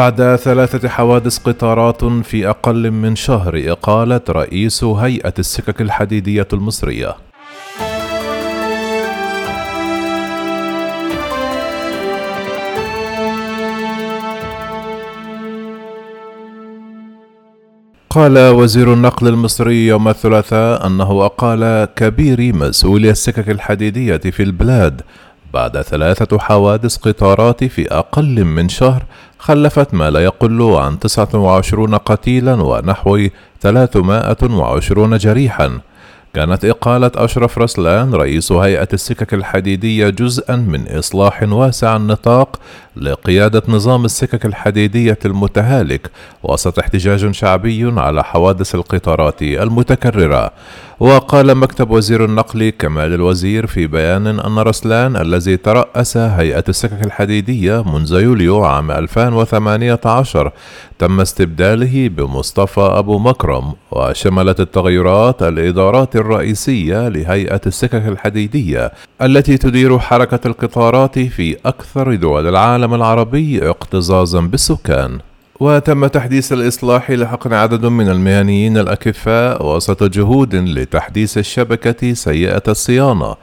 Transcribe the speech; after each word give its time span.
وبعد 0.00 0.36
ثلاثة 0.36 0.88
حوادث 0.88 1.38
قطارات 1.38 2.04
في 2.04 2.48
أقل 2.48 2.90
من 2.90 3.16
شهر 3.16 3.62
إقالة 3.66 4.20
رئيس 4.28 4.84
هيئة 4.84 5.34
السكك 5.38 5.80
الحديدية 5.80 6.48
المصرية. 6.52 7.16
قال 18.10 18.38
وزير 18.38 18.92
النقل 18.92 19.28
المصري 19.28 19.86
يوم 19.86 20.08
الثلاثاء 20.08 20.86
أنه 20.86 21.24
أقال 21.24 21.88
كبير 21.96 22.56
مسؤولي 22.56 23.10
السكك 23.10 23.50
الحديدية 23.50 24.16
في 24.16 24.42
البلاد 24.42 25.02
بعد 25.54 25.82
ثلاثة 25.82 26.38
حوادث 26.38 26.96
قطارات 26.96 27.64
في 27.64 27.92
أقل 27.92 28.44
من 28.44 28.68
شهر 28.68 29.04
خلفت 29.38 29.94
ما 29.94 30.10
لا 30.10 30.20
يقل 30.20 30.62
عن 30.62 30.98
29 30.98 31.94
قتيلا 31.94 32.54
ونحو 32.54 33.28
320 33.60 35.16
جريحا. 35.16 35.80
كانت 36.34 36.64
إقالة 36.64 37.10
أشرف 37.16 37.58
رسلان 37.58 38.14
رئيس 38.14 38.52
هيئة 38.52 38.88
السكك 38.92 39.34
الحديدية 39.34 40.08
جزءا 40.08 40.56
من 40.56 40.88
إصلاح 40.88 41.42
واسع 41.42 41.96
النطاق 41.96 42.60
لقيادة 42.96 43.62
نظام 43.68 44.04
السكك 44.04 44.46
الحديدية 44.46 45.18
المتهالك 45.24 46.10
وسط 46.42 46.78
احتجاج 46.78 47.30
شعبي 47.30 47.92
على 48.00 48.24
حوادث 48.24 48.74
القطارات 48.74 49.42
المتكررة. 49.42 50.50
وقال 51.00 51.54
مكتب 51.54 51.90
وزير 51.90 52.24
النقل 52.24 52.70
كمال 52.70 53.14
الوزير 53.14 53.66
في 53.66 53.86
بيان 53.86 54.26
أن 54.26 54.58
رسلان 54.58 55.16
الذي 55.16 55.56
ترأس 55.56 56.16
هيئة 56.16 56.64
السكك 56.68 57.06
الحديدية 57.06 57.82
منذ 57.82 58.12
يوليو 58.12 58.64
عام 58.64 58.90
2018 58.90 60.52
تم 60.98 61.20
استبداله 61.20 62.08
بمصطفى 62.08 62.80
أبو 62.80 63.18
مكرم 63.18 63.72
وشملت 63.90 64.60
التغيرات 64.60 65.42
الإدارات 65.42 66.16
الرئيسية 66.16 67.08
لهيئة 67.08 67.60
السكك 67.66 68.08
الحديدية 68.08 68.92
التي 69.22 69.56
تدير 69.58 69.98
حركة 69.98 70.40
القطارات 70.46 71.18
في 71.18 71.56
أكثر 71.66 72.14
دول 72.14 72.48
العالم 72.48 72.94
العربي 72.94 73.70
اكتظاظا 73.70 74.40
بالسكان. 74.40 75.18
وتم 75.60 76.06
تحديث 76.06 76.52
الإصلاح 76.52 77.10
لحقن 77.10 77.52
عدد 77.52 77.86
من 77.86 78.08
المهنيين 78.08 78.78
الأكفاء 78.78 79.66
وسط 79.66 80.02
جهود 80.02 80.54
لتحديث 80.54 81.38
الشبكة 81.38 82.14
سيئة 82.14 82.62
الصيانة 82.68 83.34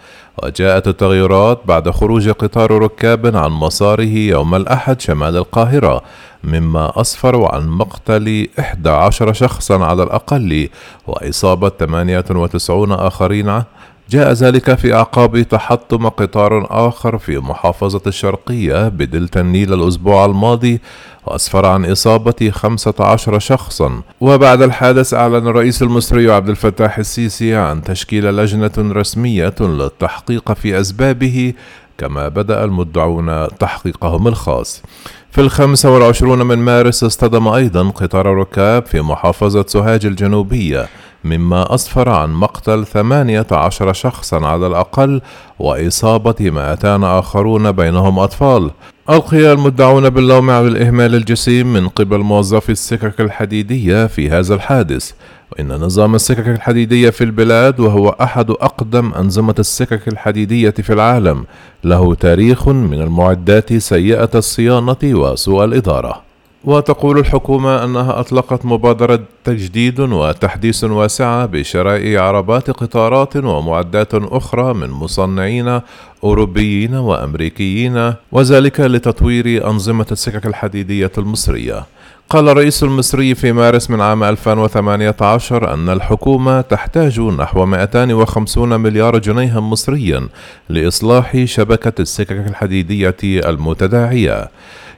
وجاءت 0.43 0.87
التغييرات 0.87 1.61
بعد 1.65 1.89
خروج 1.89 2.29
قطار 2.29 2.71
ركاب 2.71 3.35
عن 3.35 3.51
مساره 3.51 4.17
يوم 4.17 4.55
الأحد 4.55 5.01
شمال 5.01 5.37
القاهرة 5.37 6.01
مما 6.43 7.01
أسفر 7.01 7.55
عن 7.55 7.67
مقتل 7.67 8.47
11 8.59 9.33
شخصا 9.33 9.85
على 9.85 10.03
الأقل 10.03 10.69
وإصابة 11.07 11.69
98 11.69 12.91
آخرين 12.91 13.63
جاء 14.09 14.33
ذلك 14.33 14.75
في 14.75 14.93
أعقاب 14.93 15.41
تحطم 15.41 16.09
قطار 16.09 16.67
آخر 16.87 17.17
في 17.17 17.37
محافظة 17.37 18.01
الشرقية 18.07 18.87
بدلتا 18.87 19.41
النيل 19.41 19.73
الأسبوع 19.73 20.25
الماضي 20.25 20.81
وأسفر 21.25 21.65
عن 21.65 21.85
إصابة 21.85 22.49
15 22.51 23.39
شخصا. 23.39 24.01
وبعد 24.21 24.61
الحادث 24.61 25.13
أعلن 25.13 25.47
الرئيس 25.47 25.81
المصري 25.81 26.31
عبد 26.31 26.49
الفتاح 26.49 26.97
السيسي 26.97 27.55
عن 27.55 27.83
تشكيل 27.83 28.37
لجنة 28.37 28.71
رسمية 28.77 29.55
للتحقيق 29.59 30.53
في 30.53 30.79
أسبابه 30.79 31.53
كما 31.97 32.27
بدأ 32.27 32.63
المدعون 32.63 33.47
تحقيقهم 33.59 34.27
الخاص. 34.27 34.83
في 35.31 35.41
الخمسة 35.41 35.91
والعشرون 35.91 36.41
من 36.47 36.57
مارس 36.57 37.03
اصطدم 37.03 37.47
أيضا 37.47 37.89
قطار 37.89 38.25
ركاب 38.25 38.85
في 38.85 39.01
محافظة 39.01 39.65
سوهاج 39.67 40.05
الجنوبية. 40.05 40.87
مما 41.29 41.75
أسفر 41.75 42.09
عن 42.09 42.33
مقتل 42.33 42.85
18 42.85 43.93
شخصا 43.93 44.45
على 44.45 44.67
الأقل 44.67 45.21
وإصابة 45.59 46.35
200 46.39 47.19
آخرون 47.19 47.71
بينهم 47.71 48.19
أطفال. 48.19 48.71
ألقي 49.09 49.53
المدعون 49.53 50.09
باللوم 50.09 50.49
على 50.49 50.67
الإهمال 50.67 51.15
الجسيم 51.15 51.73
من 51.73 51.87
قبل 51.87 52.17
موظفي 52.17 52.71
السكك 52.71 53.21
الحديدية 53.21 54.05
في 54.05 54.29
هذا 54.29 54.53
الحادث. 54.55 55.11
وإن 55.51 55.67
نظام 55.67 56.15
السكك 56.15 56.47
الحديدية 56.47 57.09
في 57.09 57.23
البلاد 57.23 57.79
وهو 57.79 58.09
أحد 58.09 58.49
أقدم 58.51 59.13
أنظمة 59.13 59.55
السكك 59.59 60.07
الحديدية 60.07 60.69
في 60.69 60.93
العالم 60.93 61.45
له 61.83 62.15
تاريخ 62.15 62.67
من 62.67 63.01
المعدات 63.01 63.73
سيئة 63.73 64.29
الصيانة 64.35 64.97
وسوء 65.03 65.65
الإدارة. 65.65 66.26
وتقول 66.67 67.19
الحكومة 67.19 67.83
أنها 67.83 68.19
أطلقت 68.19 68.65
مبادرة 68.65 69.19
تجديد 69.43 69.99
وتحديث 69.99 70.83
واسعة 70.83 71.45
بشراء 71.45 72.17
عربات 72.17 72.71
قطارات 72.71 73.35
ومعدات 73.35 74.13
أخرى 74.13 74.73
من 74.73 74.89
مصنعين 74.89 75.81
أوروبيين 76.23 76.95
وأمريكيين 76.95 78.13
وذلك 78.31 78.79
لتطوير 78.79 79.69
أنظمة 79.69 80.05
السكك 80.11 80.45
الحديدية 80.45 81.11
المصرية. 81.17 81.85
قال 82.29 82.49
الرئيس 82.49 82.83
المصري 82.83 83.35
في 83.35 83.51
مارس 83.51 83.89
من 83.89 84.01
عام 84.01 84.23
2018 84.23 85.73
أن 85.73 85.89
الحكومة 85.89 86.61
تحتاج 86.61 87.19
نحو 87.19 87.65
250 87.65 88.79
مليار 88.79 89.17
جنيها 89.17 89.59
مصريا 89.59 90.27
لإصلاح 90.69 91.43
شبكة 91.45 92.01
السكك 92.01 92.47
الحديدية 92.47 93.15
المتداعية. 93.23 94.49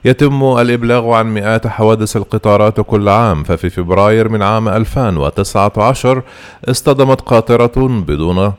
يتم 0.06 0.44
الإبلاغ 0.44 1.12
عن 1.12 1.34
مئات 1.34 1.68
حوادث 1.68 2.18
القطارات 2.18 2.82
كل 2.82 3.10
عام 3.10 3.44
ففي 3.44 3.70
فبراير 3.70 4.30
من 4.30 4.42
عام 4.42 4.70
2019 4.70 6.22
اصطدمت 6.70 7.22
قاطرة 7.22 7.88
بدون 7.88 8.54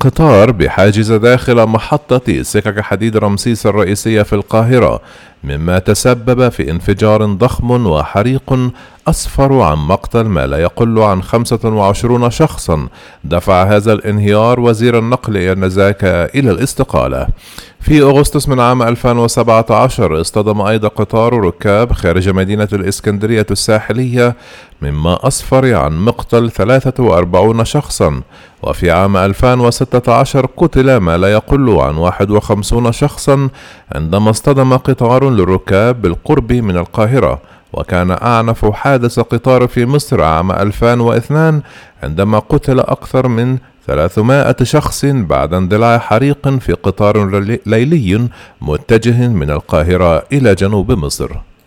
قطار 0.00 0.50
بحاجز 0.50 1.12
داخل 1.12 1.66
محطة 1.66 2.42
سكك 2.42 2.80
حديد 2.80 3.16
رمسيس 3.16 3.66
الرئيسية 3.66 4.22
في 4.22 4.32
القاهرة 4.32 5.00
مما 5.44 5.78
تسبب 5.78 6.48
في 6.48 6.70
انفجار 6.70 7.24
ضخم 7.24 7.86
وحريق 7.86 8.72
أسفر 9.08 9.60
عن 9.60 9.76
مقتل 9.76 10.22
ما 10.22 10.46
لا 10.46 10.58
يقل 10.58 10.98
عن 10.98 11.22
25 11.22 12.30
شخصا. 12.30 12.88
دفع 13.24 13.64
هذا 13.64 13.92
الانهيار 13.92 14.60
وزير 14.60 14.98
النقل 14.98 15.36
آنذاك 15.36 16.04
إلى 16.04 16.50
الاستقالة. 16.50 17.26
في 17.86 18.02
أغسطس 18.02 18.48
من 18.48 18.60
عام 18.60 18.82
2017 18.82 20.20
اصطدم 20.20 20.60
أيضا 20.60 20.88
قطار 20.88 21.40
ركاب 21.40 21.92
خارج 21.92 22.28
مدينة 22.28 22.68
الإسكندرية 22.72 23.46
الساحلية 23.50 24.36
مما 24.82 25.28
أسفر 25.28 25.74
عن 25.74 25.98
مقتل 25.98 26.50
43 26.50 27.64
شخصا 27.64 28.22
وفي 28.62 28.90
عام 28.90 29.16
2016 29.16 30.46
قتل 30.56 30.96
ما 30.96 31.16
لا 31.16 31.32
يقل 31.32 31.70
عن 31.70 31.96
51 31.96 32.92
شخصا 32.92 33.48
عندما 33.94 34.30
اصطدم 34.30 34.76
قطار 34.76 35.30
للركاب 35.30 36.02
بالقرب 36.02 36.52
من 36.52 36.76
القاهرة 36.76 37.40
وكان 37.72 38.10
أعنف 38.10 38.64
حادث 38.64 39.20
قطار 39.20 39.66
في 39.66 39.86
مصر 39.86 40.22
عام 40.22 40.52
2002 40.52 41.62
عندما 42.02 42.38
قتل 42.38 42.80
أكثر 42.80 43.28
من 43.28 43.58
300 43.86 44.56
شخص 44.62 45.04
بعد 45.04 45.54
اندلاع 45.54 45.98
حريق 45.98 46.48
في 46.48 46.72
قطار 46.72 47.40
ليلي 47.66 48.28
متجه 48.60 49.28
من 49.28 49.50
القاهرة 49.50 50.24
إلى 50.32 50.54
جنوب 50.54 50.92
مصر. 50.92 51.30